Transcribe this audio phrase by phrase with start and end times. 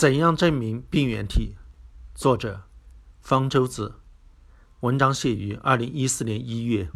[0.00, 1.56] 怎样证明病原体？
[2.14, 2.62] 作者：
[3.20, 3.96] 方舟子。
[4.80, 6.88] 文章写于二零一四年一月。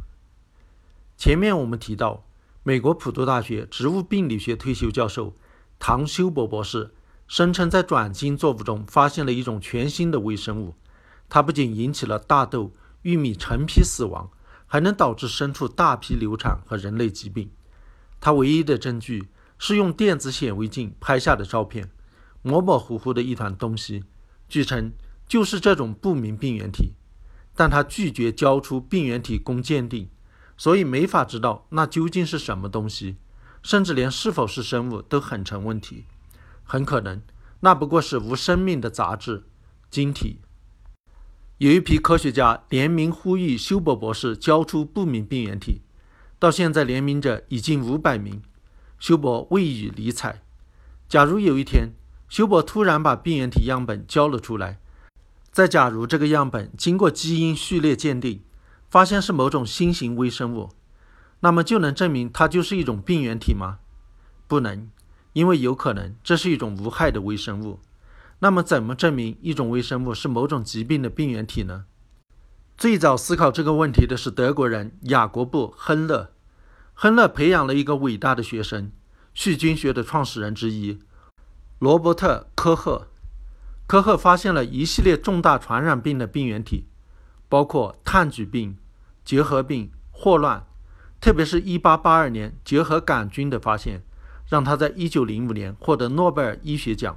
[1.19, 2.25] 前面我们提到，
[2.63, 5.35] 美国普渡大学植物病理学退休教授
[5.79, 6.95] 唐修博博士
[7.29, 10.75] 声称，在转基因作物中发现了一种全新的微生物，
[11.29, 14.31] 它不仅引起了大豆、玉米成批死亡，
[14.67, 17.51] 还能导致牲畜大批流产和人类疾病。
[18.19, 21.91] 他唯一的证据是用电子显微镜拍下的照片。
[22.45, 24.05] 模模糊糊的一团东西，
[24.51, 24.93] 据称
[25.27, 26.93] 就是这种不明病原体，
[27.57, 30.11] 但他拒绝交出病原体供鉴定，
[30.59, 33.17] 所以没法知道那究竟是什么东西，
[33.63, 36.05] 甚至连是否是生物都很成问题。
[36.63, 37.23] 很可能
[37.61, 39.45] 那不过是无生命的杂质
[39.91, 40.41] 晶体。
[41.57, 45.81] 有一批科学家联名呼吁休伯博士交出不明病原体，
[46.39, 48.43] 到现在联名者已经五百名，
[48.99, 50.43] 休伯未予理睬。
[51.09, 51.95] 假如有一天，
[52.35, 54.81] 休伯突然把病原体样本交了出来。
[55.53, 58.43] 再假如这个样本经过基因序列鉴定，
[58.91, 60.71] 发现是某种新型微生物，
[61.39, 63.79] 那么就能证明它就是一种病原体吗？
[64.49, 64.91] 不能，
[65.33, 67.79] 因为有可能这是一种无害的微生物。
[68.41, 71.85] 那么怎么证明一种微生物是某种疾病的病原体呢？
[72.77, 76.33] 最早思考这个问题的是德国人雅各布·亨勒。
[76.95, 78.91] 亨勒培养了一个伟大的学生，
[79.33, 80.99] 细菌学的创始人之一。
[81.79, 83.09] 罗伯特·科赫，
[83.87, 86.87] 科赫发现了一系列重大传染病的病原体，
[87.49, 88.79] 包括炭疽病、
[89.25, 90.65] 结核病、霍乱。
[91.21, 94.03] 特别是1882年结核杆菌的发现，
[94.49, 97.17] 让他在1905年获得诺贝尔医学奖。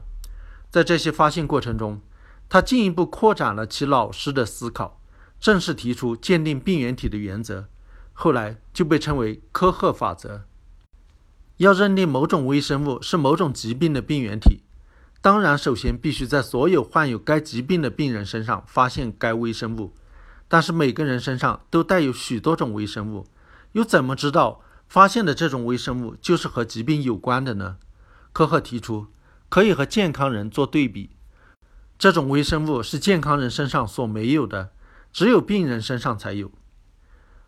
[0.70, 2.02] 在这些发现过程中，
[2.50, 5.00] 他进一步扩展了其老师的思考，
[5.40, 7.68] 正式提出鉴定病原体的原则，
[8.14, 10.44] 后来就被称为科赫法则。
[11.58, 14.62] 要认定某种微生物是某种疾病的病原体，
[15.22, 19.94] 当然首先必须在所有患有该疾病的病人身上发现该微生物。
[20.48, 23.28] 但是每个人身上都带有许多种微生物，
[23.74, 27.76] 又怎么知道发现的这种微生物就是和疾病有关的呢？
[28.32, 29.08] 科赫提出，
[29.50, 31.10] 可以和健康人做对比，
[31.98, 34.70] 这种微生物是健康人身上所没有的，
[35.12, 36.52] 只有病人身上才有。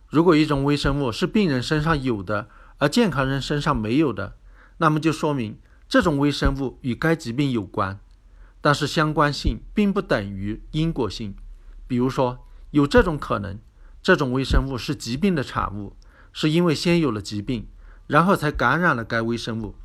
[0.10, 4.36] 如果一种微生物是病人身上有的，而健康人身上没有的，
[4.78, 8.00] 那么就说明这种微生物与该疾病有关。
[8.62, 11.36] 但是相关性并不等于因果性。
[11.88, 13.58] 比如说，有这种可能：
[14.02, 15.96] 这种微生物是疾病的产物，
[16.34, 17.68] 是因为先有了疾病，
[18.08, 19.76] 然后才感染了该微生物，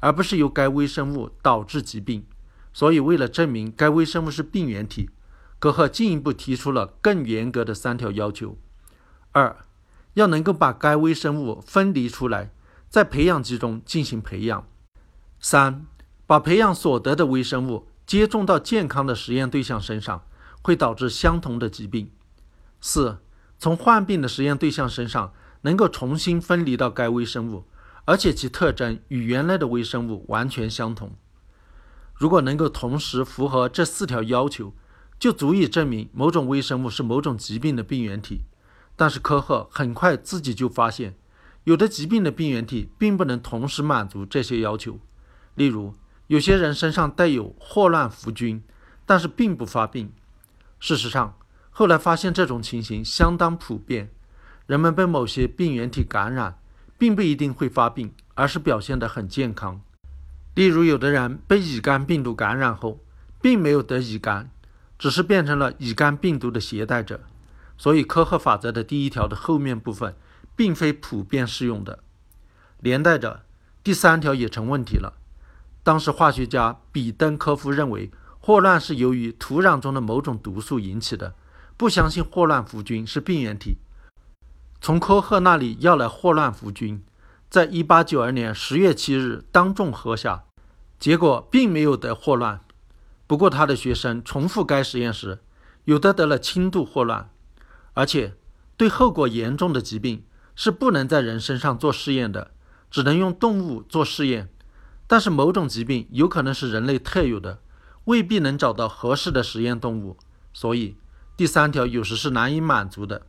[0.00, 2.24] 而不是由该微生物导致疾病。
[2.72, 5.10] 所以，为了证明该微生物是病原体，
[5.58, 8.56] 格赫进一步提出了更严格的三条要求：
[9.32, 9.64] 二。
[10.14, 12.50] 要能够把该微生物分离出来，
[12.88, 14.66] 在培养基中进行培养。
[15.40, 15.86] 三、
[16.26, 20.24] 把培养所得的微生物接种到健康的实验对象身上，
[20.62, 22.10] 会导致相同的疾病。
[22.80, 23.18] 四、
[23.58, 27.64] 从患病的实验对象身上能够重新分离到该微生物，
[28.04, 31.12] 而且其特征与原来的微生物完全相同。
[32.14, 34.74] 如果能够同时符合这四条要求，
[35.18, 38.42] 就足以证明某种微生物是某种疾病的病原体。
[38.96, 41.14] 但是科赫很快自己就发现，
[41.64, 44.98] 有的疾病的病原体并不能同时满足这些要求。
[45.54, 45.94] 例如，
[46.26, 48.62] 有些人身上带有霍乱弧菌，
[49.04, 50.12] 但是并不发病。
[50.78, 51.36] 事实上，
[51.70, 54.10] 后来发现这种情形相当普遍。
[54.66, 56.58] 人们被某些病原体感染，
[56.96, 59.80] 并不一定会发病，而是表现得很健康。
[60.54, 63.00] 例如，有的人被乙肝病毒感染后，
[63.40, 64.50] 并没有得乙肝，
[64.98, 67.20] 只是变成了乙肝病毒的携带者。
[67.76, 70.14] 所以，科赫法则的第一条的后面部分，
[70.54, 71.98] 并非普遍适用的。
[72.78, 73.42] 连带着，
[73.82, 75.14] 第三条也成问题了。
[75.82, 81.34] 当时化学家比登科夫认为，霍乱是由于土壤中的某种毒素引起的，
[81.76, 83.78] 不相信霍乱弧菌是病原体。
[84.80, 87.02] 从科赫那里要来霍乱弧菌，
[87.48, 90.44] 在一八九二年十月七日当众喝下，
[90.98, 92.60] 结果并没有得霍乱。
[93.26, 95.40] 不过，他的学生重复该实验时，
[95.84, 97.30] 有的得了轻度霍乱。
[97.94, 98.34] 而且，
[98.76, 100.24] 对后果严重的疾病
[100.56, 102.50] 是不能在人身上做试验的，
[102.90, 104.48] 只能用动物做试验。
[105.06, 107.58] 但是某种疾病有可能是人类特有的，
[108.04, 110.16] 未必能找到合适的实验动物，
[110.54, 110.96] 所以
[111.36, 113.26] 第三条有时是难以满足的。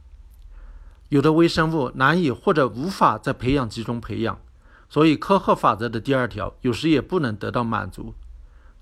[1.10, 4.39] 有的微生物难以或者无法在培养基中培养，
[4.88, 8.15] 所以科赫法则的第二条有时也不能得到满足。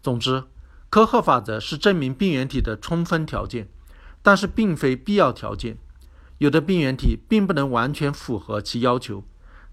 [0.01, 0.43] 总之，
[0.89, 3.69] 科赫法则是证明病原体的充分条件。
[4.21, 5.77] 但是并非必要条件，
[6.37, 9.23] 有的病原体并不能完全符合其要求，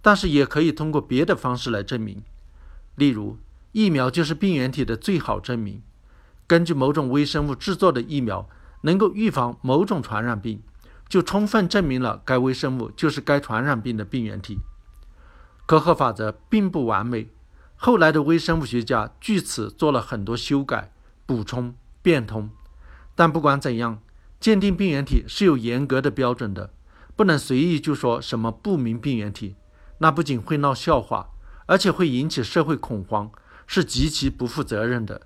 [0.01, 2.23] 但是也可以通过别的方式来证明。
[2.95, 3.39] 例如，
[3.73, 5.83] 疫苗就是病原体的最好证明。
[6.47, 8.49] 根据某种微生物制作的疫苗
[8.81, 10.63] 能够预防某种传染病，
[11.09, 14.59] 就充分证明了该微生物就是该传染病的病原体。
[15.67, 17.29] 可可法则并不完美，
[17.77, 20.91] 后来的微生物学家据此做了很多修改、
[21.27, 22.49] 补充、变通。
[23.15, 24.01] 但不管怎样，
[24.41, 26.73] 鉴定病原体是有严格的标准的，
[27.17, 29.57] 不能随意就说什么不明病原体，
[29.99, 31.31] 那不仅会闹笑话，
[31.67, 33.31] 而且会引起社会恐慌，
[33.67, 35.23] 是极其不负责任的。